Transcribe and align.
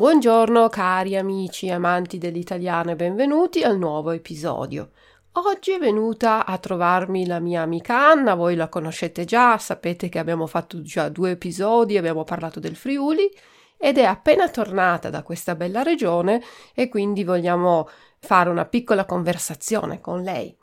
Buongiorno 0.00 0.70
cari 0.70 1.14
amici 1.14 1.66
e 1.66 1.72
amanti 1.72 2.16
dell'italiano 2.16 2.92
e 2.92 2.96
benvenuti 2.96 3.62
al 3.62 3.76
nuovo 3.76 4.12
episodio. 4.12 4.92
Oggi 5.32 5.72
è 5.72 5.78
venuta 5.78 6.46
a 6.46 6.56
trovarmi 6.56 7.26
la 7.26 7.38
mia 7.38 7.60
amica 7.60 8.08
Anna, 8.08 8.34
voi 8.34 8.56
la 8.56 8.70
conoscete 8.70 9.26
già, 9.26 9.58
sapete 9.58 10.08
che 10.08 10.18
abbiamo 10.18 10.46
fatto 10.46 10.80
già 10.80 11.10
due 11.10 11.32
episodi, 11.32 11.98
abbiamo 11.98 12.24
parlato 12.24 12.60
del 12.60 12.76
Friuli 12.76 13.30
ed 13.76 13.98
è 13.98 14.04
appena 14.04 14.48
tornata 14.48 15.10
da 15.10 15.22
questa 15.22 15.54
bella 15.54 15.82
regione 15.82 16.42
e 16.74 16.88
quindi 16.88 17.22
vogliamo 17.22 17.86
fare 18.20 18.48
una 18.48 18.64
piccola 18.64 19.04
conversazione 19.04 20.00
con 20.00 20.22
lei. 20.22 20.56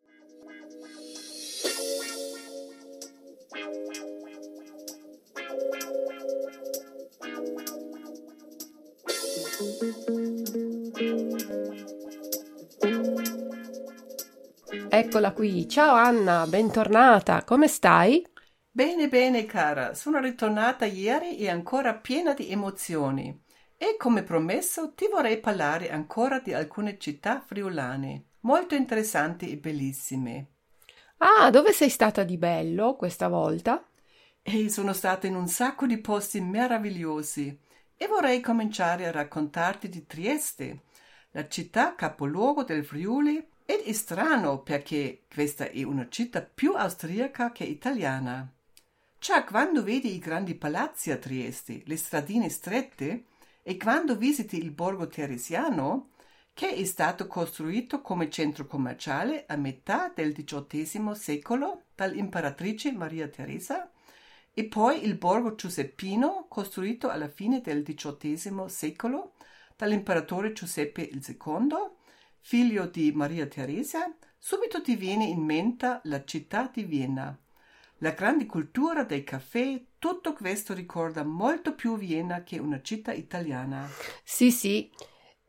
Eccola 14.70 15.32
qui. 15.32 15.66
Ciao 15.70 15.96
Anna, 15.96 16.46
bentornata. 16.46 17.46
Come 17.46 17.70
stai? 17.70 18.22
Bene, 18.70 19.08
bene, 19.08 19.46
cara. 19.46 19.94
Sono 19.94 20.20
ritornata 20.20 20.84
ieri 20.84 21.38
e 21.38 21.50
ancora 21.50 21.96
piena 21.96 22.34
di 22.34 22.52
emozioni. 22.52 23.44
E 23.78 23.96
come 23.98 24.24
promesso 24.24 24.94
ti 24.94 25.08
vorrei 25.08 25.40
parlare 25.40 25.90
ancora 25.90 26.40
di 26.40 26.54
alcune 26.54 26.98
città 26.98 27.40
friulane, 27.40 28.26
molto 28.42 28.76
interessanti 28.76 29.50
e 29.52 29.58
bellissime. 29.58 30.48
Ah, 31.20 31.50
dove 31.50 31.72
sei 31.72 31.90
stata 31.90 32.24
di 32.24 32.38
bello 32.38 32.98
questa 32.98 33.30
volta? 33.30 33.82
E 34.42 34.70
sono 34.70 34.92
stata 34.92 35.28
in 35.28 35.36
un 35.36 35.48
sacco 35.48 35.86
di 35.86 35.98
posti 36.00 36.42
meravigliosi 36.42 37.58
e 37.96 38.08
vorrei 38.08 38.42
cominciare 38.42 39.08
a 39.08 39.12
raccontarti 39.12 39.88
di 39.88 40.06
Trieste, 40.06 40.82
la 41.32 41.48
città 41.48 41.96
capoluogo 41.96 42.64
del 42.64 42.84
Friuli 42.84 43.56
ed 43.70 43.82
è 43.82 43.92
strano 43.92 44.62
perché 44.62 45.24
questa 45.30 45.70
è 45.70 45.84
una 45.84 46.08
città 46.08 46.42
più 46.42 46.76
austriaca 46.76 47.52
che 47.52 47.66
italiana. 47.66 48.50
Già 49.20 49.44
quando 49.44 49.84
vedi 49.84 50.16
i 50.16 50.20
grandi 50.20 50.56
palazzi 50.56 51.12
a 51.12 51.18
Trieste, 51.18 51.82
le 51.84 51.98
stradine 51.98 52.48
strette, 52.48 53.26
e 53.62 53.76
quando 53.76 54.16
visiti 54.16 54.58
il 54.58 54.72
borgo 54.72 55.08
teresiano, 55.08 56.12
che 56.54 56.70
è 56.70 56.86
stato 56.86 57.28
costruito 57.28 58.00
come 58.00 58.30
centro 58.30 58.66
commerciale 58.66 59.44
a 59.48 59.58
metà 59.58 60.14
del 60.16 60.32
XVIII 60.32 61.14
secolo 61.14 61.82
dall'imperatrice 61.94 62.94
Maria 62.94 63.28
Teresa, 63.28 63.92
e 64.54 64.64
poi 64.64 65.04
il 65.04 65.18
borgo 65.18 65.56
giuseppino 65.56 66.46
costruito 66.48 67.10
alla 67.10 67.28
fine 67.28 67.60
del 67.60 67.84
XVIII 67.84 68.70
secolo 68.70 69.34
dall'imperatore 69.76 70.54
Giuseppe 70.54 71.02
II, 71.12 71.96
figlio 72.42 72.86
di 72.86 73.12
Maria 73.12 73.48
Teresa, 73.48 74.14
subito 74.38 74.82
ti 74.82 74.96
viene 74.96 75.26
in 75.26 75.42
mente 75.42 76.00
la 76.04 76.24
città 76.24 76.70
di 76.74 76.84
Vienna. 76.84 77.38
La 78.00 78.12
grande 78.12 78.46
cultura 78.46 79.04
dei 79.04 79.24
caffè, 79.24 79.82
tutto 79.98 80.34
questo 80.34 80.74
ricorda 80.74 81.24
molto 81.24 81.74
più 81.74 81.98
Vienna 81.98 82.44
che 82.44 82.60
una 82.60 82.82
città 82.82 83.12
italiana. 83.12 83.90
Sì, 84.24 84.52
sì, 84.52 84.90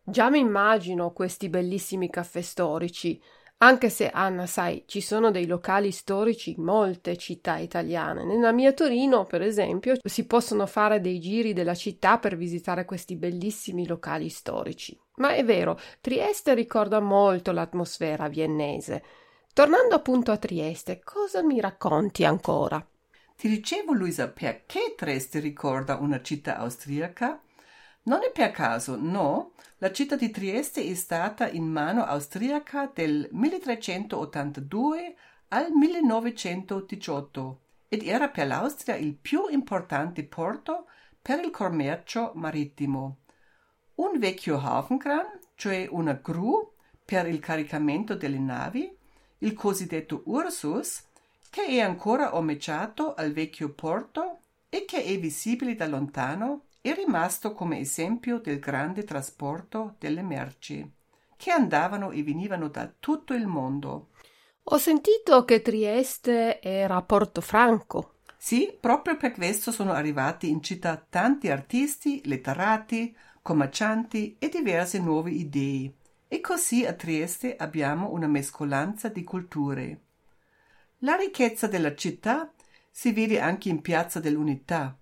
già 0.03 0.31
mi 0.31 0.39
immagino 0.39 1.13
questi 1.13 1.49
bellissimi 1.49 2.09
caffè 2.09 2.41
storici. 2.41 3.21
Anche 3.61 3.91
se, 3.91 4.09
Anna, 4.09 4.47
sai, 4.47 4.85
ci 4.87 5.01
sono 5.01 5.33
dei 5.33 5.47
locali 5.47 5.91
storici 5.91 6.55
in 6.57 6.63
molte 6.63 7.17
città 7.17 7.57
italiane. 7.57 8.25
Nella 8.25 8.53
mia 8.53 8.73
Torino, 8.73 9.25
per 9.25 9.43
esempio, 9.43 9.97
si 10.01 10.27
possono 10.27 10.65
fare 10.67 11.01
dei 11.01 11.19
giri 11.19 11.53
della 11.53 11.75
città 11.75 12.19
per 12.19 12.37
visitare 12.37 12.85
questi 12.85 13.17
bellissimi 13.17 13.85
locali 13.85 14.29
storici. 14.29 14.97
Ma 15.17 15.35
è 15.35 15.45
vero, 15.45 15.77
Trieste 16.01 16.55
ricorda 16.55 17.01
molto 17.01 17.51
l'atmosfera 17.51 18.29
viennese. 18.29 19.03
Tornando 19.53 19.97
appunto 19.97 20.31
a 20.31 20.37
Trieste, 20.37 21.01
cosa 21.03 21.43
mi 21.43 21.61
racconti 21.61 22.25
ancora? 22.25 22.87
Ti 23.37 23.49
dicevo, 23.49 23.93
Luisa, 23.93 24.29
perché 24.29 24.95
Trieste 24.97 25.41
ricorda 25.41 25.97
una 25.97 26.23
città 26.23 26.59
austriaca? 26.59 27.43
Non 28.03 28.21
è 28.23 28.31
per 28.31 28.53
caso, 28.53 28.97
no. 28.97 29.55
La 29.81 29.93
città 29.93 30.17
di 30.17 30.31
Trieste 30.31 30.85
è 30.85 30.95
stata 30.95 31.49
in 31.49 31.65
mano 31.65 32.03
austriaca 32.05 32.91
dal 32.93 33.29
1382 33.31 35.15
al 35.51 35.71
1918 35.71 37.61
ed 37.89 38.03
era 38.03 38.29
per 38.29 38.49
l'Austria 38.49 38.97
il 38.97 39.15
più 39.15 39.47
importante 39.49 40.25
porto 40.25 40.87
per 41.23 41.39
il 41.39 41.51
commercio 41.51 42.33
marittimo. 42.35 43.19
Un 43.95 44.19
vecchio 44.19 44.59
Hafenkran, 44.61 45.39
cioè 45.55 45.87
una 45.89 46.15
gru 46.15 46.73
per 47.05 47.29
il 47.29 47.39
caricamento 47.39 48.17
delle 48.17 48.41
navi, 48.41 48.93
il 49.39 49.53
cosiddetto 49.53 50.23
Ursus, 50.25 51.05
che 51.51 51.65
è 51.67 51.79
ancora 51.79 52.35
omeggiato 52.35 53.15
al 53.15 53.31
vecchio 53.31 53.73
porto 53.73 54.41
e 54.69 54.85
che 54.85 55.05
è 55.05 55.17
visibile 55.21 55.77
da 55.77 55.87
lontano 55.87 56.65
è 56.89 56.95
rimasto 56.95 57.53
come 57.53 57.79
esempio 57.79 58.39
del 58.39 58.59
grande 58.59 59.05
trasporto 59.05 59.95
delle 59.99 60.23
merci, 60.23 60.91
che 61.37 61.51
andavano 61.51 62.11
e 62.11 62.23
venivano 62.23 62.69
da 62.69 62.93
tutto 62.99 63.35
il 63.35 63.47
mondo. 63.47 64.09
Ho 64.65 64.79
sentito 64.79 65.45
che 65.45 65.63
Trieste 65.63 66.61
era 66.61 66.97
a 66.97 67.03
Portofranco. 67.03 68.17
Sì, 68.37 68.77
proprio 68.79 69.17
per 69.17 69.33
questo 69.33 69.73
sono 69.73 69.93
arrivati 69.93 70.51
in 70.51 70.63
città 70.63 71.03
tanti 71.09 71.49
artisti, 71.49 72.21
letterati, 72.25 73.17
commercianti 73.41 74.37
e 74.39 74.49
diverse 74.49 74.99
nuove 74.99 75.31
idee. 75.31 75.95
E 76.29 76.41
così 76.41 76.85
a 76.85 76.93
Trieste 76.93 77.57
abbiamo 77.57 78.11
una 78.11 78.27
mescolanza 78.27 79.09
di 79.09 79.25
culture. 79.25 80.01
La 80.99 81.15
ricchezza 81.15 81.67
della 81.67 81.95
città 81.95 82.53
si 82.91 83.13
vede 83.13 83.41
anche 83.41 83.69
in 83.69 83.81
Piazza 83.81 84.19
dell'Unità, 84.19 84.98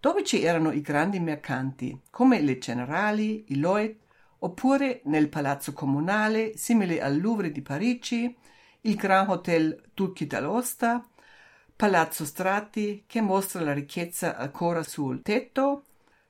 dove 0.00 0.24
ci 0.24 0.42
erano 0.42 0.72
i 0.72 0.80
grandi 0.80 1.20
mercanti, 1.20 2.00
come 2.10 2.40
le 2.40 2.56
Generali, 2.56 3.44
i 3.48 3.58
Lloyd, 3.58 3.96
oppure 4.38 5.02
nel 5.04 5.28
Palazzo 5.28 5.74
Comunale, 5.74 6.56
simile 6.56 7.02
al 7.02 7.20
Louvre 7.20 7.52
di 7.52 7.60
Parigi, 7.60 8.34
il 8.82 8.94
Grand 8.96 9.28
Hotel 9.28 9.90
Ducchi 9.92 10.26
d'Aosta, 10.26 11.06
Palazzo 11.76 12.24
Strati, 12.24 13.04
che 13.06 13.20
mostra 13.20 13.60
la 13.60 13.74
ricchezza 13.74 14.36
ancora 14.36 14.82
sul 14.82 15.20
tetto. 15.20 15.84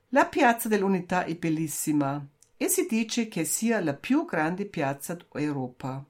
La 0.09 0.25
Piazza 0.25 0.67
dell'Unità 0.67 1.23
è 1.23 1.35
bellissima 1.35 2.25
e 2.57 2.67
si 2.67 2.85
dice 2.85 3.29
che 3.29 3.45
sia 3.45 3.81
la 3.81 3.93
più 3.93 4.25
grande 4.25 4.65
piazza 4.65 5.15
d'Europa. 5.15 6.05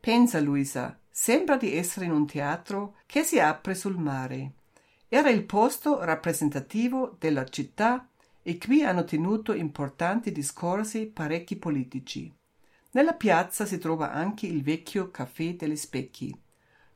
Pensa, 0.00 0.40
Luisa, 0.40 0.98
sembra 1.10 1.56
di 1.56 1.76
essere 1.76 2.06
in 2.06 2.12
un 2.12 2.26
teatro 2.26 2.96
che 3.04 3.22
si 3.22 3.38
apre 3.38 3.74
sul 3.74 3.98
mare. 3.98 4.55
Era 5.08 5.30
il 5.30 5.44
posto 5.44 6.04
rappresentativo 6.04 7.14
della 7.18 7.44
città 7.44 8.08
e 8.42 8.58
qui 8.58 8.82
hanno 8.82 9.04
tenuto 9.04 9.52
importanti 9.52 10.32
discorsi 10.32 11.06
parecchi 11.06 11.56
politici. 11.56 12.32
Nella 12.90 13.14
piazza 13.14 13.64
si 13.66 13.78
trova 13.78 14.10
anche 14.10 14.46
il 14.46 14.64
vecchio 14.64 15.10
Caffè 15.12 15.54
degli 15.54 15.76
Specchi, 15.76 16.36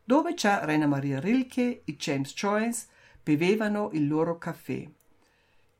dove 0.03 0.35
già 0.35 0.65
Reina 0.65 0.87
Maria 0.87 1.21
Rilke 1.21 1.83
e 1.85 1.97
James 1.97 2.33
Joyce 2.35 2.87
bevevano 3.23 3.91
il 3.93 4.09
loro 4.09 4.39
caffè. 4.39 4.89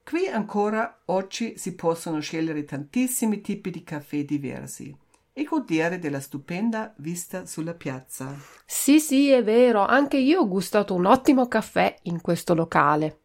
Qui 0.05 0.29
ancora 0.29 1.01
oggi 1.07 1.59
si 1.59 1.75
possono 1.75 2.21
scegliere 2.21 2.65
tantissimi 2.65 3.41
tipi 3.41 3.71
di 3.71 3.83
caffè 3.83 4.25
diversi 4.25 4.97
e 5.33 5.45
godere 5.45 5.99
della 5.99 6.21
stupenda 6.21 6.93
vista 6.97 7.47
sulla 7.47 7.75
piazza. 7.75 8.37
Sì, 8.65 9.01
sì, 9.01 9.31
è 9.31 9.43
vero, 9.43 9.85
anche 9.85 10.17
io 10.17 10.41
ho 10.41 10.49
gustato 10.49 10.95
un 10.95 11.07
ottimo 11.07 11.47
caffè 11.49 11.97
in 12.03 12.21
questo 12.21 12.55
locale. 12.55 13.19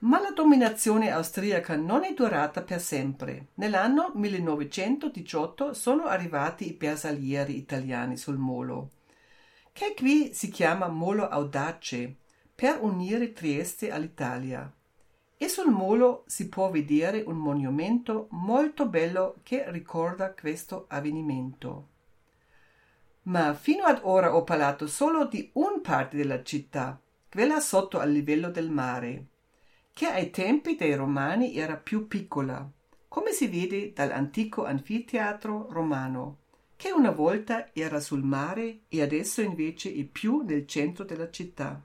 Ma 0.00 0.20
la 0.20 0.30
dominazione 0.30 1.10
austriaca 1.10 1.74
non 1.76 2.04
è 2.04 2.14
durata 2.14 2.62
per 2.62 2.80
sempre. 2.80 3.48
Nell'anno 3.54 4.12
1918 4.14 5.74
sono 5.74 6.04
arrivati 6.04 6.68
i 6.68 6.74
bersaglieri 6.74 7.56
italiani 7.56 8.16
sul 8.16 8.36
molo, 8.36 8.90
che 9.72 9.94
qui 9.96 10.32
si 10.32 10.50
chiama 10.50 10.88
Molo 10.88 11.28
Audace, 11.28 12.16
per 12.54 12.78
unire 12.80 13.32
Trieste 13.32 13.90
all'Italia 13.90 14.72
e 15.38 15.48
sul 15.48 15.70
molo 15.70 16.24
si 16.26 16.48
può 16.48 16.68
vedere 16.68 17.22
un 17.24 17.36
monumento 17.36 18.26
molto 18.32 18.86
bello 18.86 19.36
che 19.44 19.70
ricorda 19.70 20.34
questo 20.34 20.86
avvenimento. 20.88 21.86
Ma 23.22 23.54
fino 23.54 23.84
ad 23.84 24.00
ora 24.02 24.34
ho 24.34 24.42
parlato 24.42 24.88
solo 24.88 25.26
di 25.26 25.48
un 25.54 25.80
parte 25.80 26.16
della 26.16 26.42
città, 26.42 27.00
quella 27.30 27.60
sotto 27.60 28.00
al 28.00 28.10
livello 28.10 28.50
del 28.50 28.68
mare, 28.68 29.26
che 29.92 30.06
ai 30.06 30.30
tempi 30.30 30.74
dei 30.74 30.94
romani 30.94 31.56
era 31.56 31.76
più 31.76 32.08
piccola, 32.08 32.68
come 33.06 33.30
si 33.30 33.46
vede 33.46 33.92
dall'antico 33.92 34.64
anfiteatro 34.64 35.68
romano, 35.70 36.38
che 36.74 36.90
una 36.90 37.10
volta 37.10 37.68
era 37.72 38.00
sul 38.00 38.22
mare 38.22 38.80
e 38.88 39.02
adesso 39.02 39.40
invece 39.40 39.94
è 39.94 40.02
più 40.02 40.40
nel 40.40 40.66
centro 40.66 41.04
della 41.04 41.30
città. 41.30 41.80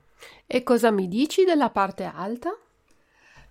E 0.48 0.64
cosa 0.64 0.90
mi 0.90 1.08
dici 1.08 1.44
della 1.44 1.70
parte 1.70 2.04
alta? 2.04 2.56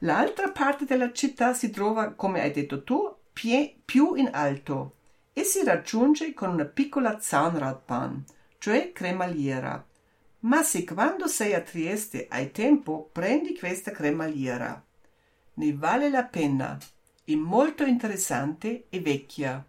L'altra 0.05 0.51
parte 0.51 0.85
della 0.85 1.13
città 1.13 1.55
si 1.55 1.71
trova, 1.71 2.13
come 2.15 2.41
hai 2.41 2.51
detto 2.51 2.83
tu, 2.83 3.15
pie- 3.33 3.77
più 3.85 4.15
in 4.15 4.31
alto 4.33 4.97
e 5.33 5.45
si 5.45 5.63
raggiunge 5.63 6.35
con 6.35 6.51
una 6.51 6.65
piccola 6.65 7.21
Zahnradbahn, 7.21 8.25
cioè 8.59 8.91
cremaliera. 8.93 9.87
Ma 10.41 10.65
se 10.65 10.83
quando 10.85 11.29
sei 11.29 11.55
a 11.55 11.61
Trieste 11.61 12.27
hai 12.29 12.51
tempo, 12.51 13.11
prendi 13.13 13.57
questa 13.57 13.93
cremaliera. 13.93 14.85
Ne 15.55 15.73
vale 15.75 16.11
la 16.11 16.25
pena, 16.25 16.77
è 17.25 17.35
molto 17.37 17.85
interessante 17.85 18.87
e 18.89 19.01
vecchia 19.01 19.65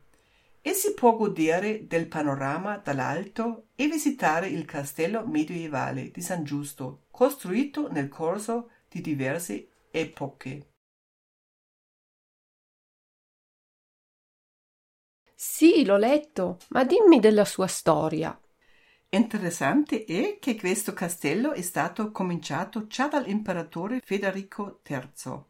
e 0.66 0.74
si 0.74 0.96
può 0.96 1.16
godere 1.16 1.86
del 1.86 2.08
panorama 2.08 2.78
dall'alto 2.78 3.68
e 3.76 3.88
visitare 3.88 4.48
il 4.48 4.66
castello 4.66 5.28
medievale 5.28 6.10
di 6.10 6.22
San 6.22 6.44
Giusto, 6.44 7.04
costruito 7.12 7.92
nel 7.92 8.08
corso 8.08 8.70
di 8.90 9.02
diverse 9.02 9.68
epoche. 9.96 10.72
Sì, 15.36 15.86
l'ho 15.86 15.98
letto, 15.98 16.58
ma 16.70 16.84
dimmi 16.84 17.20
della 17.20 17.46
sua 17.46 17.68
storia. 17.68 18.36
Interessante 19.10 20.06
è 20.06 20.40
che 20.40 20.56
questo 20.56 20.94
castello 20.94 21.52
è 21.52 21.62
stato 21.62 22.12
cominciato 22.12 22.88
già 22.88 23.08
dall'imperatore 23.08 24.02
Federico 24.04 24.82
III 24.88 25.44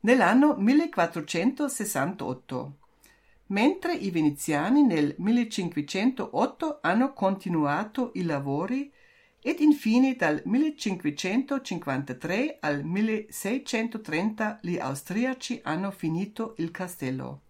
nell'anno 0.00 0.54
1468, 0.56 2.78
mentre 3.46 3.94
i 3.94 4.10
veneziani 4.10 4.84
nel 4.84 5.14
1508 5.18 6.78
hanno 6.82 7.12
continuato 7.12 8.10
i 8.14 8.22
lavori 8.22 8.92
ed 9.48 9.60
infine 9.60 10.14
dal 10.14 10.42
1553 10.44 12.58
al 12.60 12.84
1630 12.84 14.58
gli 14.60 14.76
austriaci 14.76 15.62
hanno 15.64 15.90
finito 15.90 16.52
il 16.58 16.70
castello. 16.70 17.44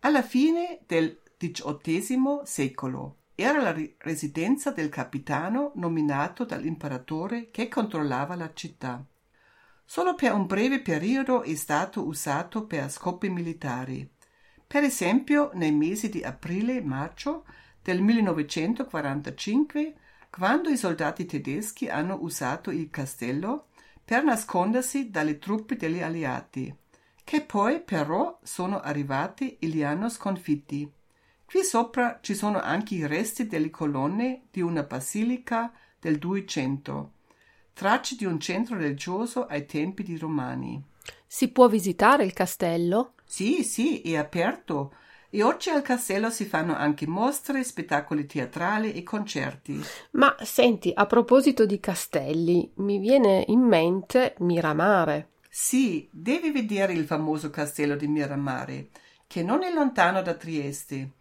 Alla 0.00 0.22
fine 0.22 0.80
del 0.84 1.20
XVIII 1.36 2.40
secolo 2.42 3.18
era 3.36 3.62
la 3.62 3.72
residenza 3.98 4.72
del 4.72 4.88
capitano 4.88 5.70
nominato 5.76 6.44
dall'imperatore 6.44 7.52
che 7.52 7.68
controllava 7.68 8.34
la 8.34 8.52
città. 8.52 9.06
Solo 9.84 10.16
per 10.16 10.32
un 10.32 10.46
breve 10.46 10.80
periodo 10.80 11.42
è 11.42 11.54
stato 11.54 12.04
usato 12.04 12.66
per 12.66 12.90
scopi 12.90 13.28
militari. 13.28 14.10
Per 14.66 14.82
esempio, 14.82 15.52
nei 15.54 15.70
mesi 15.70 16.08
di 16.08 16.24
aprile 16.24 16.78
e 16.78 16.82
maggio 16.82 17.44
del 17.80 18.02
1945 18.02 19.94
quando 20.30 20.70
i 20.70 20.76
soldati 20.76 21.26
tedeschi 21.26 21.88
hanno 21.88 22.18
usato 22.20 22.70
il 22.70 22.88
castello 22.88 23.66
per 24.04 24.22
nascondersi 24.22 25.10
dalle 25.10 25.38
truppe 25.38 25.76
degli 25.76 26.00
alleati, 26.00 26.74
che 27.24 27.42
poi 27.42 27.80
però 27.82 28.38
sono 28.42 28.80
arrivati 28.80 29.56
e 29.58 29.66
li 29.66 29.82
hanno 29.82 30.08
sconfitti. 30.08 30.90
Qui 31.44 31.64
sopra 31.64 32.20
ci 32.22 32.34
sono 32.34 32.60
anche 32.60 32.94
i 32.94 33.06
resti 33.06 33.46
delle 33.46 33.70
colonne 33.70 34.42
di 34.50 34.60
una 34.60 34.84
basilica 34.84 35.72
del 35.98 36.18
200, 36.18 37.12
tracce 37.72 38.14
di 38.14 38.24
un 38.24 38.38
centro 38.38 38.76
religioso 38.76 39.46
ai 39.46 39.66
tempi 39.66 40.04
di 40.04 40.16
Romani. 40.16 40.80
Si 41.26 41.48
può 41.48 41.68
visitare 41.68 42.24
il 42.24 42.32
castello? 42.32 43.14
Sì, 43.24 43.64
sì, 43.64 44.00
è 44.00 44.16
aperto 44.16 44.94
e 45.30 45.42
oggi 45.44 45.70
al 45.70 45.82
castello 45.82 46.28
si 46.28 46.44
fanno 46.44 46.74
anche 46.74 47.06
mostre, 47.06 47.62
spettacoli 47.62 48.26
teatrali 48.26 48.92
e 48.92 49.04
concerti. 49.04 49.80
Ma 50.12 50.34
senti, 50.40 50.90
a 50.92 51.06
proposito 51.06 51.66
di 51.66 51.78
castelli, 51.78 52.68
mi 52.76 52.98
viene 52.98 53.44
in 53.46 53.60
mente 53.60 54.34
Miramare. 54.38 55.28
Sì, 55.48 56.08
devi 56.12 56.50
vedere 56.50 56.92
il 56.92 57.06
famoso 57.06 57.50
castello 57.50 57.94
di 57.94 58.08
Miramare, 58.08 58.88
che 59.28 59.44
non 59.44 59.62
è 59.62 59.72
lontano 59.72 60.20
da 60.20 60.34
Trieste. 60.34 61.12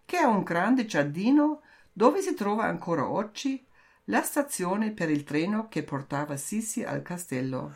che 0.04 0.16
ha 0.16 0.26
un 0.26 0.42
grande 0.42 0.84
giardino 0.84 1.62
dove 1.92 2.20
si 2.22 2.34
trova 2.34 2.64
ancora 2.64 3.08
oggi 3.08 3.64
la 4.06 4.22
stazione 4.22 4.92
per 4.92 5.10
il 5.10 5.22
treno 5.22 5.68
che 5.68 5.84
portava 5.84 6.36
Sissi 6.36 6.82
al 6.82 7.02
castello. 7.02 7.74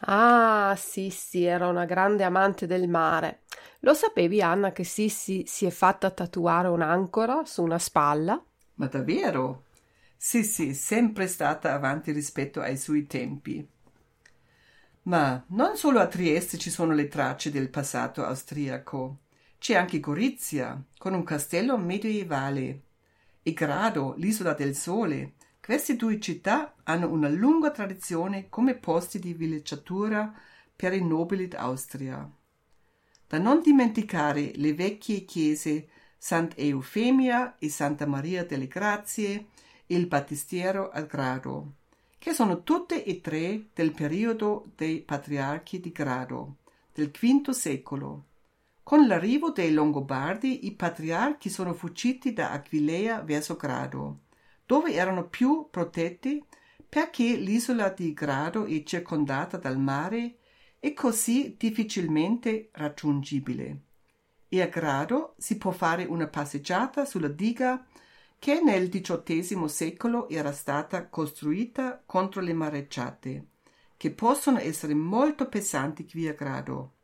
Ah, 0.00 0.74
Sissi 0.76 1.44
era 1.44 1.68
una 1.68 1.84
grande 1.86 2.24
amante 2.24 2.66
del 2.66 2.88
mare. 2.88 3.42
Lo 3.80 3.94
sapevi, 3.94 4.42
Anna, 4.42 4.72
che 4.72 4.84
Sissi 4.84 5.44
si 5.46 5.64
è 5.64 5.70
fatta 5.70 6.10
tatuare 6.10 6.68
un'ancora 6.68 7.44
su 7.44 7.62
una 7.62 7.78
spalla? 7.78 8.42
Ma 8.74 8.86
davvero? 8.86 9.64
Sissi 10.16 10.68
è 10.70 10.72
sempre 10.72 11.26
stata 11.26 11.72
avanti 11.72 12.12
rispetto 12.12 12.60
ai 12.60 12.76
suoi 12.76 13.06
tempi. 13.06 13.66
Ma 15.04 15.42
non 15.48 15.76
solo 15.76 15.98
a 15.98 16.06
Trieste 16.06 16.58
ci 16.58 16.70
sono 16.70 16.92
le 16.92 17.08
tracce 17.08 17.50
del 17.50 17.70
passato 17.70 18.24
austriaco. 18.24 19.18
C'è 19.58 19.74
anche 19.74 20.00
Gorizia, 20.00 20.80
con 20.96 21.14
un 21.14 21.24
castello 21.24 21.76
medievale 21.76 22.82
e 23.42 23.52
Grado, 23.52 24.14
l'isola 24.16 24.54
del 24.54 24.74
sole. 24.74 25.34
Queste 25.60 25.96
due 25.96 26.18
città 26.20 26.74
hanno 26.84 27.10
una 27.10 27.28
lunga 27.28 27.70
tradizione 27.70 28.48
come 28.48 28.74
posti 28.74 29.18
di 29.18 29.32
villeggiatura 29.32 30.32
per 30.74 30.92
i 30.92 31.04
nobili 31.04 31.48
d'Austria. 31.48 32.28
Da 33.26 33.38
non 33.38 33.60
dimenticare 33.60 34.52
le 34.56 34.74
vecchie 34.74 35.24
chiese 35.24 35.88
Sant'Eufemia 36.18 37.58
e 37.58 37.68
Santa 37.68 38.06
Maria 38.06 38.44
delle 38.44 38.68
Grazie 38.68 39.46
e 39.86 39.96
il 39.96 40.06
Battistiero 40.06 40.90
a 40.90 41.02
Grado, 41.02 41.74
che 42.18 42.32
sono 42.32 42.62
tutte 42.62 43.04
e 43.04 43.20
tre 43.20 43.68
del 43.72 43.92
periodo 43.92 44.70
dei 44.76 45.00
patriarchi 45.00 45.80
di 45.80 45.90
Grado, 45.90 46.56
del 46.92 47.10
V 47.10 47.50
secolo. 47.50 48.24
Con 48.84 49.06
l'arrivo 49.06 49.50
dei 49.50 49.72
Longobardi 49.72 50.66
i 50.66 50.72
patriarchi 50.74 51.48
sono 51.48 51.72
fuggiti 51.72 52.32
da 52.32 52.50
Aquileia 52.50 53.20
verso 53.20 53.54
Grado, 53.54 54.22
dove 54.66 54.92
erano 54.92 55.28
più 55.28 55.68
protetti 55.70 56.44
perché 56.88 57.36
l'isola 57.36 57.90
di 57.90 58.12
Grado 58.12 58.64
è 58.64 58.82
circondata 58.82 59.56
dal 59.56 59.78
mare 59.78 60.38
e 60.80 60.92
così 60.94 61.54
difficilmente 61.56 62.70
raggiungibile. 62.72 63.82
E 64.48 64.60
a 64.60 64.66
Grado 64.66 65.36
si 65.38 65.56
può 65.58 65.70
fare 65.70 66.04
una 66.04 66.26
passeggiata 66.26 67.04
sulla 67.04 67.28
diga 67.28 67.86
che 68.38 68.60
nel 68.60 68.88
XVIII 68.88 69.68
secolo 69.68 70.28
era 70.28 70.52
stata 70.52 71.08
costruita 71.08 72.02
contro 72.04 72.40
le 72.40 72.52
mareggiate, 72.52 73.46
che 73.96 74.10
possono 74.10 74.58
essere 74.58 74.92
molto 74.92 75.48
pesanti 75.48 76.04
qui 76.04 76.26
a 76.26 76.34
Grado 76.34 76.94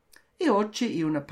e 0.40 0.48
oggi 0.48 1.00
è 1.00 1.02
una, 1.02 1.24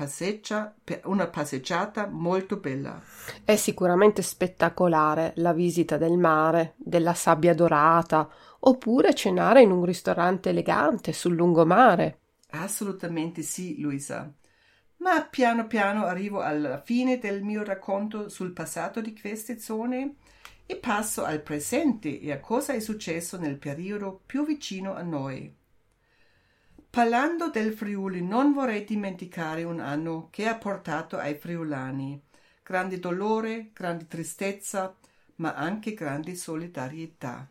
una 1.05 1.27
passeggiata 1.27 2.07
molto 2.07 2.57
bella. 2.57 3.01
È 3.45 3.55
sicuramente 3.55 4.21
spettacolare 4.21 5.31
la 5.37 5.53
visita 5.53 5.95
del 5.95 6.17
mare, 6.17 6.73
della 6.75 7.13
sabbia 7.13 7.53
dorata, 7.53 8.29
oppure 8.59 9.15
cenare 9.15 9.61
in 9.61 9.71
un 9.71 9.85
ristorante 9.85 10.49
elegante 10.49 11.13
sul 11.13 11.35
lungomare. 11.35 12.19
Assolutamente 12.49 13.43
sì, 13.43 13.79
Luisa. 13.79 14.29
Ma 14.97 15.23
piano 15.23 15.67
piano 15.67 16.03
arrivo 16.03 16.41
alla 16.41 16.81
fine 16.81 17.17
del 17.17 17.43
mio 17.43 17.63
racconto 17.63 18.27
sul 18.27 18.51
passato 18.51 18.99
di 18.99 19.17
queste 19.17 19.57
zone 19.57 20.15
e 20.65 20.75
passo 20.75 21.23
al 21.23 21.41
presente 21.41 22.19
e 22.19 22.33
a 22.33 22.41
cosa 22.41 22.73
è 22.73 22.79
successo 22.81 23.37
nel 23.37 23.57
periodo 23.57 24.21
più 24.25 24.45
vicino 24.45 24.93
a 24.93 25.01
noi. 25.01 25.55
Parlando 26.97 27.51
del 27.51 27.73
Friuli, 27.73 28.23
non 28.23 28.53
vorrei 28.53 28.83
dimenticare 28.83 29.63
un 29.63 29.79
anno 29.79 30.29
che 30.31 30.47
ha 30.47 30.55
portato 30.55 31.19
ai 31.19 31.35
friulani 31.35 32.19
grande 32.63 32.97
dolore, 32.97 33.69
grande 33.71 34.07
tristezza, 34.07 34.97
ma 35.35 35.53
anche 35.53 35.93
grande 35.93 36.33
solidarietà. 36.33 37.47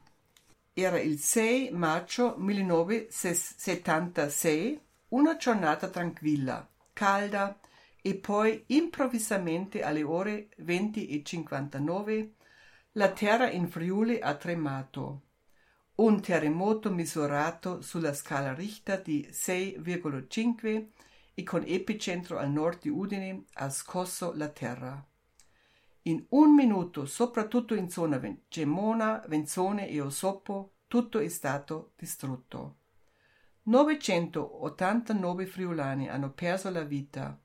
Era 0.73 0.99
il 0.99 1.21
6 1.21 1.71
maggio 1.71 2.35
1976, 2.39 4.81
una 5.11 5.37
giornata 5.37 5.91
tranquilla, 5.91 6.69
calda 6.93 7.57
e 8.03 8.17
poi 8.17 8.65
improvvisamente 8.67 9.85
alle 9.85 10.03
ore 10.03 10.49
20.59 10.61 12.31
la 12.95 13.13
terra 13.13 13.49
in 13.49 13.69
Friuli 13.69 14.19
ha 14.19 14.35
tremato. 14.35 15.26
Un 15.97 16.21
terremoto 16.21 16.93
misurato 16.93 17.81
sulla 17.81 18.13
scala 18.13 18.53
Richter 18.53 19.01
di 19.01 19.27
6,5 19.31 20.89
e 21.33 21.43
con 21.43 21.65
epicentro 21.67 22.37
al 22.37 22.51
nord 22.51 22.83
di 22.83 22.91
Udine 22.91 23.47
ha 23.55 23.71
scosso 23.71 24.35
la 24.35 24.51
terra. 24.51 25.03
In 26.03 26.23
un 26.31 26.55
minuto, 26.55 27.07
soprattutto 27.07 27.75
in 27.75 27.89
zona 27.89 28.21
Gemona, 28.47 29.25
Venzone 29.27 29.89
e 29.89 30.03
Osopo, 30.03 30.75
tutto 30.87 31.19
è 31.19 31.29
stato 31.29 31.93
distrutto. 31.97 32.81
989 33.63 35.47
friulani 35.47 36.11
hanno 36.11 36.31
perso 36.31 36.69
la 36.69 36.83
vita, 36.83 37.41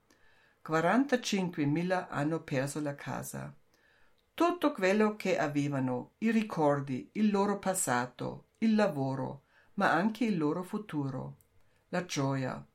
45.000 0.67 2.07
hanno 2.09 2.43
perso 2.43 2.81
la 2.81 2.95
casa. 2.95 3.55
Tutto 4.33 4.71
quello 4.71 5.15
che 5.15 5.37
avevano, 5.37 6.13
i 6.19 6.31
ricordi, 6.31 7.09
il 7.13 7.29
loro 7.29 7.59
passato, 7.59 8.45
il 8.59 8.75
lavoro, 8.75 9.43
ma 9.75 9.91
anche 9.91 10.25
il 10.25 10.37
loro 10.37 10.63
futuro, 10.63 11.37
la 11.89 12.05
gioia, 12.05 12.65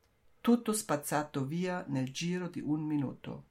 tutto 0.41 0.73
spazzato 0.73 1.45
via 1.45 1.85
nel 1.89 2.13
giro 2.13 2.49
di 2.49 2.61
un 2.61 2.83
minuto. 2.83 3.45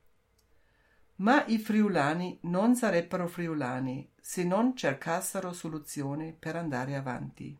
Ma 1.17 1.45
i 1.47 1.57
friulani 1.57 2.39
non 2.43 2.75
sarebbero 2.75 3.27
friulani 3.27 4.12
se 4.19 4.43
non 4.43 4.75
cercassero 4.75 5.53
soluzioni 5.53 6.33
per 6.38 6.55
andare 6.55 6.95
avanti. 6.95 7.57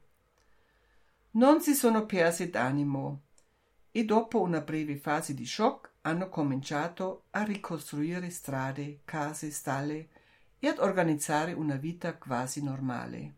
Non 1.32 1.62
si 1.62 1.74
sono 1.74 2.06
persi 2.06 2.50
d'animo 2.50 3.24
e 3.92 4.06
dopo 4.06 4.42
una 4.42 4.62
breve 4.62 4.98
fase 4.98 5.34
di 5.34 5.46
shock 5.46 5.92
hanno 6.02 6.30
cominciato 6.30 7.26
a 7.32 7.44
ricostruire 7.44 8.30
strade, 8.30 9.02
case, 9.06 9.52
stalle 9.52 10.10
e 10.66 10.68
ad 10.68 10.80
organizzare 10.80 11.54
una 11.54 11.76
vita 11.76 12.18
quasi 12.18 12.64
normale. 12.64 13.36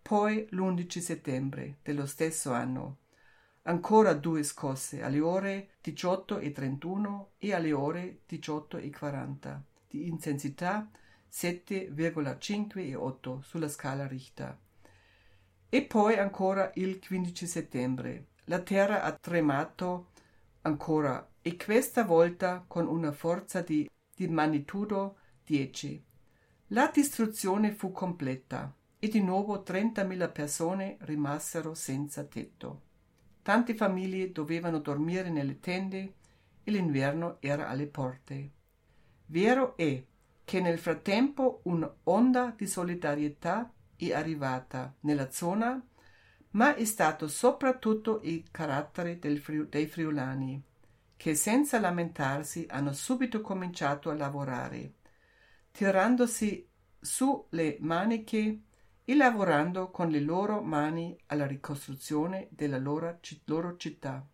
Poi 0.00 0.46
l'11 0.50 1.00
settembre 1.00 1.78
dello 1.82 2.06
stesso 2.06 2.52
anno 2.52 2.98
ancora 3.62 4.14
due 4.14 4.44
scosse 4.44 5.02
alle 5.02 5.18
ore 5.18 5.70
18.31 5.84 7.24
e 7.38 7.54
alle 7.54 7.72
ore 7.72 8.20
18.40 8.30 9.58
di 9.88 10.06
intensità 10.06 10.88
7,5 11.28 12.88
e 12.88 12.94
8 12.94 13.40
sulla 13.42 13.68
scala 13.68 14.06
Richter. 14.06 14.56
E 15.68 15.82
poi 15.82 16.18
ancora 16.18 16.70
il 16.74 17.04
15 17.04 17.46
settembre. 17.48 18.26
La 18.44 18.60
terra 18.60 19.02
ha 19.02 19.10
tremato 19.10 20.10
ancora 20.62 21.30
e 21.42 21.56
questa 21.56 22.04
volta 22.04 22.64
con 22.64 22.86
una 22.86 23.10
forza 23.10 23.60
di, 23.60 23.90
di 24.14 24.28
magnitudo 24.28 25.16
10. 25.44 26.06
La 26.72 26.90
distruzione 26.92 27.72
fu 27.72 27.92
completa 27.92 28.70
e 28.98 29.08
di 29.08 29.22
nuovo 29.22 29.62
30.000 29.66 30.30
persone 30.30 30.98
rimasero 31.00 31.72
senza 31.72 32.24
tetto. 32.24 32.82
Tante 33.40 33.74
famiglie 33.74 34.32
dovevano 34.32 34.78
dormire 34.78 35.30
nelle 35.30 35.60
tende 35.60 36.14
e 36.62 36.70
l'inverno 36.70 37.38
era 37.40 37.68
alle 37.68 37.86
porte. 37.86 38.50
Vero 39.26 39.78
è 39.78 40.04
che 40.44 40.60
nel 40.60 40.78
frattempo 40.78 41.60
un'onda 41.62 42.52
di 42.54 42.66
solidarietà 42.66 43.72
è 43.96 44.12
arrivata 44.12 44.94
nella 45.00 45.30
zona, 45.30 45.82
ma 46.50 46.74
è 46.74 46.84
stato 46.84 47.28
soprattutto 47.28 48.20
il 48.24 48.44
carattere 48.50 49.18
Friul- 49.38 49.68
dei 49.68 49.86
friulani, 49.86 50.62
che 51.16 51.34
senza 51.34 51.80
lamentarsi 51.80 52.66
hanno 52.68 52.92
subito 52.92 53.40
cominciato 53.40 54.10
a 54.10 54.14
lavorare, 54.14 54.96
tirandosi 55.78 56.68
su 56.98 57.46
le 57.50 57.76
maniche 57.78 58.62
e 59.04 59.14
lavorando 59.14 59.92
con 59.92 60.08
le 60.08 60.18
loro 60.18 60.60
mani 60.60 61.16
alla 61.26 61.46
ricostruzione 61.46 62.48
della 62.50 62.78
loro, 62.78 63.20
loro 63.44 63.76
città. 63.76 64.26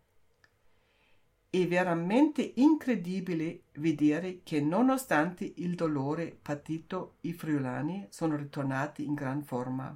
È 1.47 1.67
veramente 1.67 2.53
incredibile 2.55 3.65
vedere 3.73 4.41
che 4.41 4.59
nonostante 4.59 5.53
il 5.57 5.75
dolore 5.75 6.35
patito 6.41 7.17
i 7.21 7.33
friulani 7.33 8.07
sono 8.09 8.35
ritornati 8.35 9.05
in 9.05 9.13
gran 9.13 9.43
forma 9.43 9.95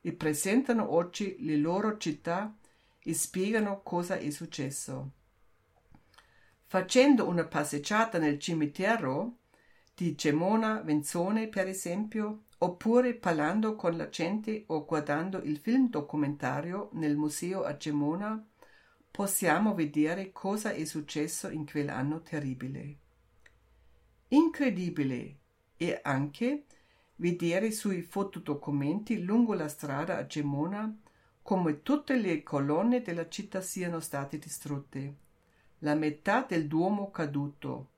e 0.00 0.12
presentano 0.14 0.94
oggi 0.94 1.36
le 1.40 1.58
loro 1.58 1.98
città 1.98 2.56
e 3.00 3.12
spiegano 3.12 3.82
cosa 3.82 4.16
è 4.16 4.30
successo. 4.30 5.10
Facendo 6.64 7.28
una 7.28 7.44
passeggiata 7.44 8.16
nel 8.16 8.38
cimitero 8.38 9.40
di 9.94 10.14
Gemona 10.16 10.80
Venzone, 10.80 11.48
per 11.48 11.68
esempio, 11.68 12.46
oppure 12.58 13.14
parlando 13.14 13.76
con 13.76 13.96
la 13.96 14.08
gente 14.08 14.64
o 14.66 14.84
guardando 14.84 15.38
il 15.42 15.58
film 15.58 15.88
documentario 15.88 16.90
nel 16.94 17.16
museo 17.16 17.62
a 17.62 17.76
Gemona, 17.76 18.44
possiamo 19.10 19.74
vedere 19.74 20.32
cosa 20.32 20.72
è 20.72 20.84
successo 20.84 21.48
in 21.48 21.64
quell'anno 21.64 22.22
terribile. 22.22 22.98
Incredibile 24.28 25.38
è 25.76 26.00
anche 26.02 26.64
vedere 27.16 27.70
sui 27.70 28.02
fotodocumenti 28.02 29.22
lungo 29.22 29.54
la 29.54 29.68
strada 29.68 30.16
a 30.16 30.26
Gemona 30.26 30.92
come 31.42 31.82
tutte 31.82 32.16
le 32.16 32.42
colonne 32.42 33.02
della 33.02 33.28
città 33.28 33.60
siano 33.60 34.00
state 34.00 34.38
distrutte, 34.38 35.16
la 35.80 35.94
metà 35.94 36.44
del 36.48 36.66
Duomo 36.66 37.10
caduto. 37.10 37.90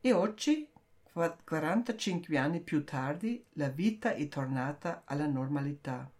E 0.00 0.12
oggi 0.12 0.68
45 1.12 2.38
anni 2.38 2.60
più 2.60 2.84
tardi 2.84 3.44
la 3.54 3.68
vita 3.68 4.14
è 4.14 4.28
tornata 4.28 5.02
alla 5.04 5.26
normalità. 5.26 6.10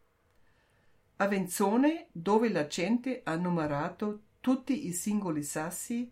A 1.16 1.26
Venzone, 1.26 2.08
dove 2.12 2.50
la 2.50 2.66
gente 2.66 3.22
ha 3.24 3.34
numerato 3.36 4.20
tutti 4.40 4.86
i 4.86 4.92
singoli 4.92 5.42
sassi 5.42 6.10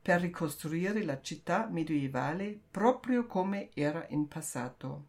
per 0.00 0.20
ricostruire 0.20 1.02
la 1.02 1.20
città 1.20 1.66
medievale 1.68 2.58
proprio 2.70 3.26
come 3.26 3.70
era 3.74 4.06
in 4.10 4.28
passato. 4.28 5.06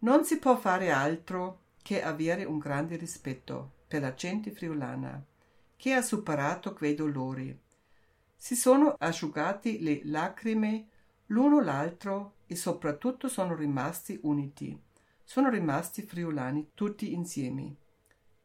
Non 0.00 0.24
si 0.24 0.38
può 0.38 0.56
fare 0.56 0.90
altro 0.92 1.62
che 1.82 2.02
avere 2.02 2.44
un 2.44 2.58
grande 2.58 2.96
rispetto 2.96 3.72
per 3.88 4.02
la 4.02 4.14
gente 4.14 4.52
friulana, 4.52 5.20
che 5.76 5.92
ha 5.94 6.02
superato 6.02 6.74
quei 6.74 6.94
dolori. 6.94 7.58
Si 8.36 8.54
sono 8.54 8.94
asciugati 8.98 9.82
le 9.82 10.00
lacrime 10.04 10.88
l'uno 11.26 11.60
l'altro 11.60 12.34
e 12.46 12.56
soprattutto 12.56 13.28
sono 13.28 13.54
rimasti 13.54 14.18
uniti. 14.22 14.78
Sono 15.24 15.48
rimasti 15.48 16.02
friulani 16.02 16.70
tutti 16.74 17.12
insieme. 17.12 17.76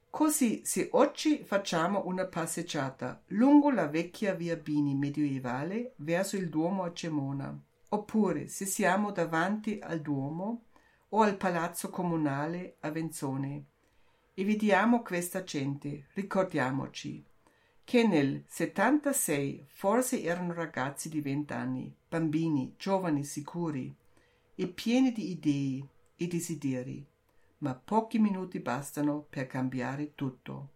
Così 0.10 0.62
se 0.66 0.90
oggi 0.92 1.44
facciamo 1.44 2.06
una 2.06 2.26
passeggiata 2.26 3.22
lungo 3.28 3.70
la 3.70 3.88
vecchia 3.88 4.34
via 4.34 4.58
Bini 4.58 4.96
medievale 4.96 5.94
verso 5.98 6.36
il 6.36 6.50
Duomo 6.50 6.84
a 6.84 6.92
Cemona, 6.92 7.58
oppure 7.90 8.48
se 8.48 8.66
siamo 8.66 9.12
davanti 9.12 9.80
al 9.82 10.02
Duomo 10.02 10.66
o 11.10 11.22
al 11.22 11.38
Palazzo 11.38 11.90
Comunale 11.90 12.78
a 12.82 12.90
Venzone 12.90 13.66
e 14.34 14.46
vediamo 14.46 15.02
questa 15.02 15.44
gente, 15.44 16.08
ricordiamoci 16.14 17.24
che 17.84 18.08
nel 18.08 18.44
76 18.48 19.66
forse 19.68 20.22
erano 20.24 20.54
ragazzi 20.54 21.10
di 21.10 21.22
vent'anni, 21.22 21.94
bambini, 22.08 22.76
giovani 22.78 23.24
sicuri 23.24 23.94
e 24.56 24.68
pieni 24.68 25.12
di 25.12 25.32
idee 25.32 25.88
e 26.16 26.28
desideri, 26.28 27.06
ma 27.60 27.74
pochi 27.74 28.20
minuti 28.20 28.60
bastano 28.60 29.26
per 29.30 29.48
cambiare 29.48 30.16
tutto. 30.16 30.70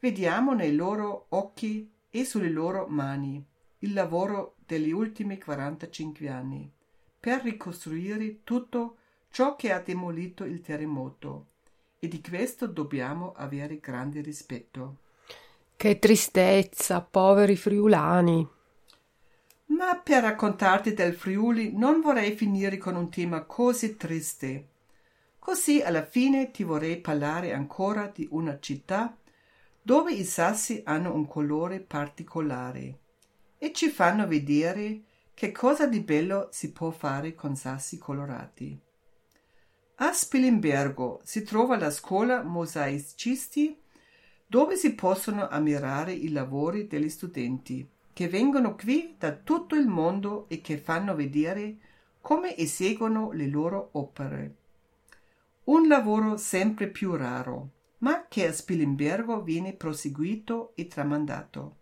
Vediamo 0.00 0.52
nei 0.52 0.74
loro 0.74 1.26
occhi 1.30 1.90
e 2.10 2.24
sulle 2.24 2.50
loro 2.50 2.86
mani 2.86 3.44
il 3.78 3.92
lavoro 3.92 4.56
degli 4.66 4.92
ultimi 4.92 5.38
45 5.38 6.28
anni 6.28 6.70
per 7.18 7.42
ricostruire 7.42 8.44
tutto 8.44 8.98
ciò 9.30 9.56
che 9.56 9.72
ha 9.72 9.80
demolito 9.80 10.44
il 10.44 10.60
terremoto 10.60 11.46
e 11.98 12.06
di 12.06 12.20
questo 12.20 12.66
dobbiamo 12.66 13.32
avere 13.32 13.80
grande 13.80 14.20
rispetto. 14.20 14.98
Che 15.76 15.98
tristezza, 15.98 17.02
poveri 17.02 17.56
friulani. 17.56 18.48
Ma 19.66 19.96
per 19.96 20.22
raccontarti 20.22 20.94
del 20.94 21.14
Friuli 21.14 21.76
non 21.76 22.00
vorrei 22.00 22.34
finire 22.34 22.78
con 22.78 22.96
un 22.96 23.10
tema 23.10 23.42
così 23.42 23.96
triste. 23.96 24.68
Così 25.38 25.82
alla 25.82 26.06
fine 26.06 26.50
ti 26.50 26.62
vorrei 26.62 27.00
parlare 27.00 27.52
ancora 27.52 28.06
di 28.06 28.26
una 28.30 28.58
città 28.60 29.14
dove 29.82 30.12
i 30.12 30.24
sassi 30.24 30.80
hanno 30.86 31.12
un 31.12 31.26
colore 31.26 31.80
particolare 31.80 32.98
e 33.58 33.72
ci 33.72 33.90
fanno 33.90 34.26
vedere 34.26 35.02
che 35.34 35.52
cosa 35.52 35.86
di 35.86 36.00
bello 36.00 36.48
si 36.50 36.72
può 36.72 36.90
fare 36.90 37.34
con 37.34 37.56
sassi 37.56 37.98
colorati. 37.98 38.80
A 39.96 40.12
Spilimbergo 40.12 41.20
si 41.24 41.42
trova 41.42 41.76
la 41.76 41.90
scuola 41.90 42.42
mosaicisti 42.42 43.82
dove 44.46 44.76
si 44.76 44.94
possono 44.94 45.48
ammirare 45.48 46.12
i 46.12 46.30
lavori 46.30 46.86
degli 46.86 47.08
studenti, 47.08 47.88
che 48.12 48.28
vengono 48.28 48.76
qui 48.76 49.16
da 49.18 49.32
tutto 49.32 49.74
il 49.74 49.88
mondo 49.88 50.46
e 50.48 50.60
che 50.60 50.78
fanno 50.78 51.14
vedere 51.14 51.76
come 52.20 52.56
eseguono 52.56 53.32
le 53.32 53.48
loro 53.48 53.90
opere. 53.92 54.54
Un 55.64 55.88
lavoro 55.88 56.36
sempre 56.36 56.88
più 56.88 57.16
raro, 57.16 57.70
ma 57.98 58.26
che 58.28 58.46
a 58.46 58.52
Spilimbergo 58.52 59.42
viene 59.42 59.72
proseguito 59.72 60.72
e 60.74 60.86
tramandato. 60.86 61.76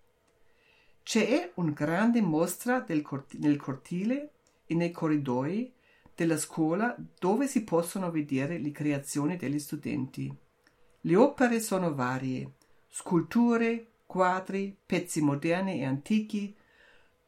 C'è 1.03 1.51
una 1.55 1.73
grande 1.73 2.21
mostra 2.23 2.85
corti- 3.03 3.39
nel 3.39 3.57
cortile 3.57 4.31
e 4.67 4.75
nei 4.75 4.93
corridoi 4.93 5.73
della 6.15 6.37
scuola 6.37 6.97
dove 7.19 7.47
si 7.47 7.65
possono 7.65 8.11
vedere 8.11 8.59
le 8.59 8.71
creazioni 8.71 9.37
degli 9.37 9.59
studenti. 9.59 10.35
Le 11.05 11.17
opere 11.17 11.59
sono 11.61 11.95
varie, 11.95 12.53
sculture, 12.89 13.87
quadri, 14.07 14.77
pezzi 14.87 15.21
moderni 15.21 15.81
e 15.81 15.85
antichi, 15.85 16.55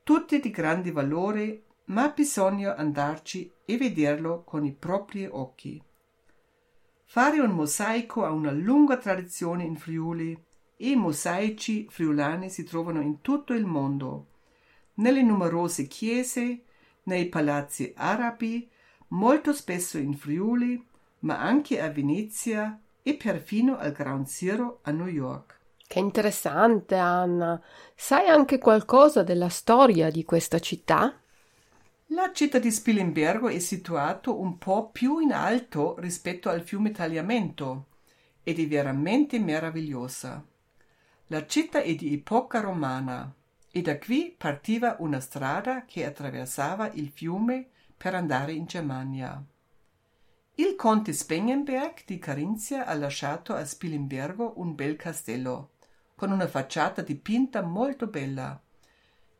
tutti 0.02 0.38
di 0.38 0.50
grande 0.50 0.92
valore, 0.92 1.64
ma 1.86 2.08
bisogna 2.10 2.76
andarci 2.76 3.50
e 3.64 3.76
vederlo 3.76 4.44
con 4.44 4.64
i 4.64 4.72
propri 4.72 5.26
occhi. 5.26 5.82
Fare 7.04 7.40
un 7.40 7.50
mosaico 7.50 8.24
ha 8.24 8.30
una 8.30 8.52
lunga 8.52 8.96
tradizione 8.96 9.64
in 9.64 9.76
Friuli. 9.76 10.40
E 10.76 10.90
i 10.90 10.96
mosaici 10.96 11.86
friulani 11.88 12.50
si 12.50 12.64
trovano 12.64 13.00
in 13.00 13.20
tutto 13.20 13.54
il 13.54 13.64
mondo, 13.64 14.26
nelle 14.94 15.22
numerose 15.22 15.86
chiese, 15.86 16.64
nei 17.04 17.28
palazzi 17.28 17.92
arabi, 17.96 18.68
molto 19.08 19.52
spesso 19.52 19.98
in 19.98 20.14
Friuli, 20.14 20.84
ma 21.20 21.38
anche 21.38 21.80
a 21.80 21.88
Venezia 21.90 22.78
e 23.06 23.14
perfino 23.14 23.76
al 23.76 23.92
Ground 23.92 24.26
Zero 24.26 24.80
a 24.82 24.90
New 24.90 25.06
York. 25.06 25.60
Che 25.86 25.98
interessante, 25.98 26.96
Anna. 26.96 27.60
Sai 27.94 28.26
anche 28.26 28.58
qualcosa 28.58 29.22
della 29.22 29.50
storia 29.50 30.10
di 30.10 30.24
questa 30.24 30.58
città? 30.58 31.20
La 32.08 32.32
città 32.32 32.58
di 32.58 32.70
Spilimbergo 32.70 33.48
è 33.48 33.58
situata 33.58 34.30
un 34.30 34.56
po' 34.56 34.88
più 34.88 35.18
in 35.18 35.32
alto 35.32 35.96
rispetto 35.98 36.48
al 36.48 36.62
fiume 36.62 36.90
Tagliamento 36.90 37.86
ed 38.42 38.58
è 38.58 38.66
veramente 38.66 39.38
meravigliosa. 39.38 40.42
La 41.26 41.46
città 41.46 41.82
è 41.82 41.94
di 41.94 42.14
epoca 42.14 42.60
romana 42.60 43.32
e 43.70 43.82
da 43.82 43.98
qui 43.98 44.34
partiva 44.36 44.96
una 45.00 45.20
strada 45.20 45.84
che 45.84 46.06
attraversava 46.06 46.90
il 46.92 47.10
fiume 47.12 47.68
per 47.96 48.14
andare 48.14 48.52
in 48.52 48.64
Germania. 48.64 49.44
Il 50.56 50.76
conte 50.76 51.12
Spengenberg 51.12 52.04
di 52.06 52.20
Carinzia 52.20 52.86
ha 52.86 52.94
lasciato 52.94 53.54
a 53.54 53.64
Spilimbergo 53.64 54.52
un 54.58 54.76
bel 54.76 54.94
castello 54.94 55.70
con 56.14 56.30
una 56.30 56.46
facciata 56.46 57.02
dipinta 57.02 57.60
molto 57.60 58.06
bella 58.06 58.62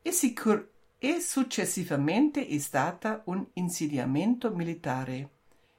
e, 0.01 0.11
sicur- 0.11 0.67
e 0.99 1.21
successivamente 1.21 2.45
è 2.45 2.57
stata 2.57 3.21
un 3.27 3.45
insediamento 3.53 4.53
militare 4.53 5.29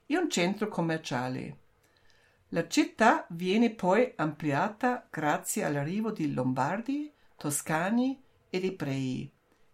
e 0.06 0.16
un 0.16 0.30
centro 0.30 0.68
commerciale. 0.68 1.58
La 2.48 2.66
città 2.66 3.26
viene 3.28 3.74
poi 3.74 4.10
ampliata 4.16 5.06
grazie 5.10 5.64
all'arrivo 5.64 6.12
di 6.12 6.32
Lombardi, 6.32 7.12
Toscani 7.36 8.18
ed 8.48 8.64
Ebrei 8.64 9.30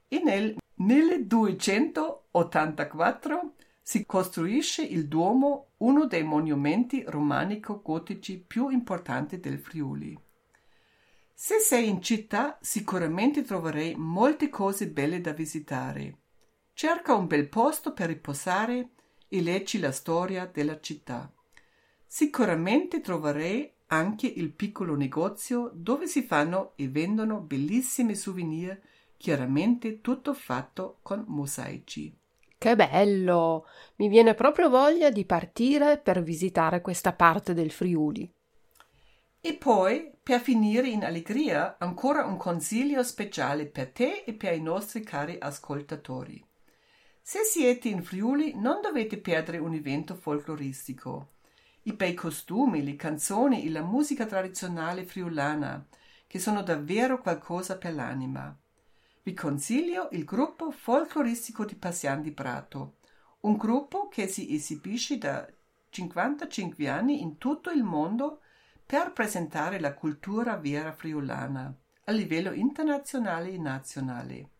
e 0.09 0.23
nel 0.25 0.57
1284 0.75 3.55
si 3.83 4.07
costruisce 4.07 4.83
il 4.83 5.09
Duomo, 5.09 5.73
uno 5.79 6.07
dei 6.07 6.23
monumenti 6.23 7.03
romanico-gotici 7.05 8.39
più 8.39 8.69
importanti 8.69 9.41
del 9.41 9.59
Friuli. 9.59 10.17
Se 11.35 11.59
sei 11.59 11.89
in 11.89 12.01
città, 12.01 12.57
sicuramente 12.61 13.43
troverai 13.43 13.97
molte 13.97 14.49
cose 14.49 14.89
belle 14.89 15.21
da 15.21 15.33
visitare. 15.33 16.19
Cerca 16.73 17.15
un 17.15 17.27
bel 17.27 17.49
posto 17.49 17.93
per 17.93 18.07
riposare 18.07 18.91
e 19.29 19.43
leggi 19.43 19.81
la 19.81 19.91
storia 19.91 20.47
della 20.47 20.79
città. 20.79 21.33
Sicuramente 22.07 23.01
troverai 23.01 23.73
anche 23.89 24.27
il 24.29 24.53
piccolo 24.53 24.95
negozio 24.95 25.71
dove 25.75 26.07
si 26.07 26.23
fanno 26.23 26.73
e 26.77 26.89
vendono 26.89 27.41
bellissimi 27.41 28.15
souvenir, 28.15 28.81
chiaramente 29.17 30.01
tutto 30.01 30.35
fatto 30.35 30.99
con 31.03 31.25
mosaici. 31.27 32.22
Che 32.63 32.77
bello! 32.77 33.67
Mi 33.97 34.07
viene 34.07 34.35
proprio 34.35 34.71
voglia 34.71 35.11
di 35.11 35.25
partire 35.25 35.99
per 35.99 36.23
visitare 36.23 36.81
questa 36.81 37.13
parte 37.13 37.55
del 37.55 37.73
Friuli. 37.73 38.33
E 39.41 39.55
poi, 39.55 40.13
per 40.23 40.39
finire 40.39 40.87
in 40.87 41.03
allegria, 41.03 41.75
ancora 41.81 42.25
un 42.25 42.37
consiglio 42.37 43.03
speciale 43.03 43.67
per 43.67 43.91
te 43.91 44.23
e 44.25 44.35
per 44.35 44.55
i 44.55 44.63
nostri 44.63 45.03
cari 45.03 45.37
ascoltatori. 45.41 46.41
Se 47.21 47.41
siete 47.43 47.89
in 47.89 48.05
Friuli 48.05 48.53
non 48.55 48.81
dovete 48.81 49.19
perdere 49.19 49.59
un 49.59 49.75
evento 49.75 50.15
folcloristico. 50.15 51.33
I 51.83 51.95
bei 51.95 52.15
costumi, 52.15 52.85
le 52.85 52.95
canzoni 52.95 53.65
e 53.65 53.71
la 53.71 53.83
musica 53.83 54.25
tradizionale 54.25 55.05
friulana, 55.05 55.85
che 56.29 56.39
sono 56.39 56.63
davvero 56.63 57.21
qualcosa 57.21 57.77
per 57.77 57.93
l'anima. 57.93 58.57
Vi 59.25 59.35
consiglio 59.35 60.09
il 60.11 60.25
gruppo 60.25 60.73
folcloristico 60.73 61.65
di 61.65 61.77
Passian 61.77 62.23
di 62.23 62.33
Prato, 62.33 62.97
un 63.43 63.57
gruppo 63.57 64.09
che 64.09 64.27
si 64.27 64.53
esibisce 64.53 65.17
da 65.17 65.49
55 65.91 66.89
anni 66.89 67.21
in 67.21 67.39
tutto 67.39 67.71
il 67.71 67.85
mondo 67.85 68.41
per 68.85 69.13
presentare 69.13 69.79
la 69.79 69.95
cultura 69.95 70.57
vera 70.57 70.91
friulana 70.91 71.73
a 72.07 72.11
livello 72.11 72.51
internazionale 72.51 73.53
e 73.53 73.59
nazionale. 73.59 74.51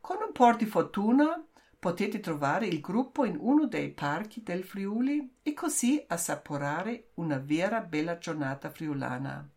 Con 0.00 0.22
un 0.24 0.32
po' 0.32 0.54
di 0.54 0.64
fortuna 0.64 1.44
potete 1.78 2.18
trovare 2.20 2.66
il 2.66 2.80
gruppo 2.80 3.26
in 3.26 3.36
uno 3.38 3.66
dei 3.66 3.92
parchi 3.92 4.42
del 4.42 4.64
Friuli 4.64 5.36
e 5.42 5.52
così 5.52 6.02
assaporare 6.06 7.10
una 7.16 7.36
vera 7.36 7.82
bella 7.82 8.16
giornata 8.16 8.70
friulana. 8.70 9.50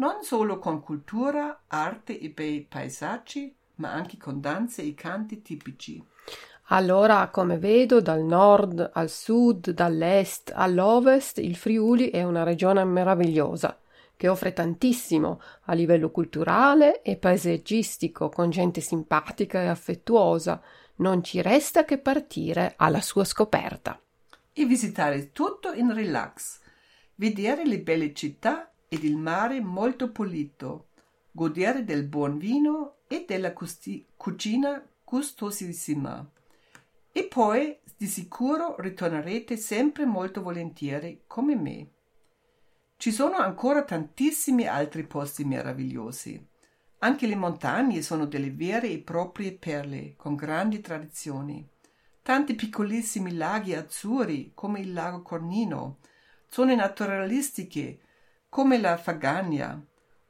Non 0.00 0.22
solo 0.22 0.58
con 0.58 0.80
cultura, 0.80 1.64
arte 1.66 2.18
e 2.18 2.30
bei 2.30 2.64
paesaggi, 2.66 3.54
ma 3.76 3.92
anche 3.92 4.16
con 4.16 4.40
danze 4.40 4.80
e 4.80 4.94
canti 4.94 5.42
tipici. 5.42 6.02
Allora, 6.68 7.28
come 7.28 7.58
vedo, 7.58 8.00
dal 8.00 8.22
nord 8.22 8.92
al 8.94 9.10
sud, 9.10 9.68
dall'est 9.72 10.52
all'ovest, 10.54 11.36
il 11.36 11.54
Friuli 11.54 12.08
è 12.08 12.22
una 12.22 12.44
regione 12.44 12.82
meravigliosa 12.82 13.78
che 14.16 14.28
offre 14.28 14.54
tantissimo 14.54 15.38
a 15.64 15.74
livello 15.74 16.10
culturale 16.10 17.02
e 17.02 17.18
paesaggistico, 17.18 18.30
con 18.30 18.48
gente 18.48 18.80
simpatica 18.80 19.60
e 19.60 19.66
affettuosa. 19.66 20.62
Non 20.96 21.22
ci 21.22 21.42
resta 21.42 21.84
che 21.84 21.98
partire 21.98 22.72
alla 22.78 23.02
sua 23.02 23.24
scoperta. 23.24 24.00
E 24.50 24.64
visitare 24.64 25.30
tutto 25.32 25.74
in 25.74 25.92
relax, 25.92 26.58
vedere 27.16 27.66
le 27.66 27.80
belle 27.80 28.14
città 28.14 28.69
ed 28.92 29.04
il 29.04 29.16
mare 29.16 29.60
molto 29.60 30.10
pulito, 30.10 30.88
godere 31.30 31.84
del 31.84 32.08
buon 32.08 32.38
vino 32.38 32.96
e 33.06 33.24
della 33.24 33.52
custi- 33.52 34.04
cucina 34.16 34.84
gustosissima. 35.04 36.28
E 37.12 37.24
poi 37.24 37.78
di 37.96 38.06
sicuro 38.06 38.74
ritornerete 38.80 39.56
sempre 39.56 40.06
molto 40.06 40.42
volentieri 40.42 41.22
come 41.28 41.54
me. 41.54 41.88
Ci 42.96 43.12
sono 43.12 43.36
ancora 43.36 43.84
tantissimi 43.84 44.66
altri 44.66 45.06
posti 45.06 45.44
meravigliosi. 45.44 46.44
Anche 46.98 47.28
le 47.28 47.36
montagne 47.36 48.02
sono 48.02 48.26
delle 48.26 48.50
vere 48.50 48.90
e 48.90 48.98
proprie 48.98 49.52
perle 49.52 50.16
con 50.16 50.34
grandi 50.34 50.80
tradizioni. 50.80 51.64
Tanti 52.22 52.56
piccolissimi 52.56 53.36
laghi 53.36 53.72
azzurri 53.72 54.50
come 54.52 54.80
il 54.80 54.92
lago 54.92 55.22
Cornino, 55.22 55.98
zone 56.48 56.74
naturalistiche 56.74 58.00
come 58.50 58.80
la 58.80 58.96
Fagagna, 58.96 59.80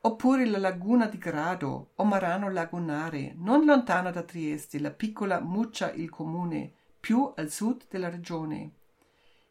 oppure 0.02 0.44
la 0.44 0.58
laguna 0.58 1.06
di 1.06 1.16
Grado 1.16 1.92
o 1.94 2.04
Marano 2.04 2.50
Lagunare, 2.50 3.32
non 3.38 3.64
lontana 3.64 4.10
da 4.10 4.22
Trieste, 4.22 4.78
la 4.78 4.90
piccola 4.90 5.40
Muccia 5.40 5.90
il 5.92 6.10
comune, 6.10 6.70
più 7.00 7.32
al 7.34 7.50
sud 7.50 7.84
della 7.88 8.10
regione. 8.10 8.72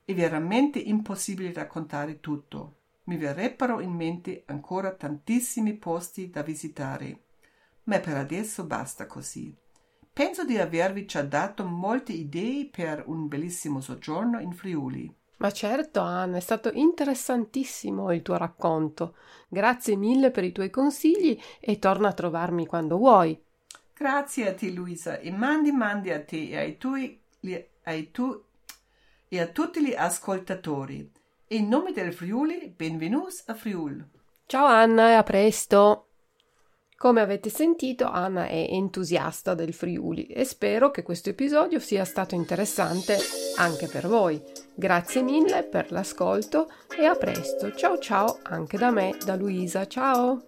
È 0.05 0.13
veramente 0.13 0.77
impossibile 0.77 1.51
raccontare 1.51 2.19
tutto. 2.19 2.75
Mi 3.05 3.17
verrebbero 3.17 3.79
in 3.79 3.91
mente 3.91 4.43
ancora 4.45 4.93
tantissimi 4.93 5.73
posti 5.73 6.29
da 6.29 6.43
visitare, 6.43 7.23
ma 7.85 7.97
per 7.97 8.17
adesso 8.17 8.65
basta 8.65 9.07
così. 9.07 9.51
Penso 10.13 10.45
di 10.45 10.59
avervi 10.59 11.05
già 11.05 11.23
dato 11.23 11.65
molte 11.65 12.11
idee 12.11 12.67
per 12.67 13.03
un 13.07 13.27
bellissimo 13.27 13.81
soggiorno 13.81 14.39
in 14.39 14.51
Friuli. 14.51 15.11
Ma 15.39 15.51
certo, 15.51 16.01
Anna, 16.01 16.37
è 16.37 16.41
stato 16.41 16.69
interessantissimo 16.73 18.11
il 18.11 18.21
tuo 18.21 18.35
racconto. 18.35 19.15
Grazie 19.47 19.95
mille 19.95 20.31
per 20.31 20.43
i 20.43 20.51
tuoi 20.51 20.69
consigli 20.69 21.39
e 21.61 21.79
torna 21.79 22.09
a 22.09 22.13
trovarmi 22.13 22.65
quando 22.65 22.97
vuoi. 22.97 23.41
Grazie 23.93 24.49
a 24.49 24.53
te, 24.53 24.69
Luisa, 24.69 25.19
e 25.19 25.31
mandi 25.31 25.71
mandi 25.71 26.11
a 26.11 26.21
te 26.23 26.49
e 26.49 26.57
ai 26.57 26.77
tuoi 26.77 27.21
ai 27.83 28.11
tu 28.11 28.43
e 29.29 29.39
a 29.39 29.47
tutti 29.47 29.81
gli 29.81 29.93
ascoltatori. 29.93 31.09
In 31.47 31.69
nome 31.69 31.93
del 31.93 32.13
Friuli, 32.13 32.73
benvenuti 32.75 33.37
a 33.45 33.53
Friul. 33.53 34.05
Ciao 34.45 34.65
Anna 34.65 35.09
e 35.09 35.13
a 35.13 35.23
presto. 35.23 36.08
Come 36.99 37.21
avete 37.21 37.49
sentito, 37.49 38.09
Anna 38.09 38.47
è 38.47 38.67
entusiasta 38.71 39.53
del 39.53 39.71
Friuli 39.71 40.25
e 40.25 40.43
spero 40.43 40.91
che 40.91 41.01
questo 41.01 41.29
episodio 41.29 41.79
sia 41.79 42.03
stato 42.03 42.35
interessante 42.35 43.17
anche 43.55 43.87
per 43.87 44.05
voi. 44.05 44.43
Grazie 44.75 45.21
mille 45.21 45.63
per 45.63 45.93
l'ascolto 45.93 46.69
e 46.99 47.05
a 47.05 47.15
presto. 47.15 47.73
Ciao 47.73 47.97
ciao 47.99 48.39
anche 48.43 48.77
da 48.77 48.91
me, 48.91 49.15
da 49.23 49.37
Luisa. 49.37 49.87
Ciao! 49.87 50.43